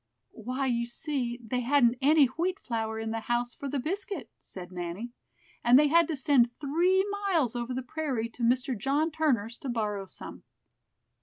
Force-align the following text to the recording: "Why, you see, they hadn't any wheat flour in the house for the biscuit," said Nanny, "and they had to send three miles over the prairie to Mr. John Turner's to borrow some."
"Why, 0.33 0.65
you 0.65 0.87
see, 0.87 1.39
they 1.43 1.59
hadn't 1.59 1.99
any 2.01 2.25
wheat 2.25 2.59
flour 2.59 2.97
in 2.97 3.11
the 3.11 3.19
house 3.19 3.53
for 3.53 3.69
the 3.69 3.77
biscuit," 3.79 4.31
said 4.39 4.71
Nanny, 4.71 5.11
"and 5.63 5.77
they 5.77 5.89
had 5.89 6.07
to 6.07 6.15
send 6.15 6.51
three 6.55 7.05
miles 7.27 7.55
over 7.55 7.71
the 7.71 7.83
prairie 7.83 8.29
to 8.29 8.41
Mr. 8.41 8.75
John 8.75 9.11
Turner's 9.11 9.59
to 9.59 9.69
borrow 9.69 10.07
some." 10.07 10.41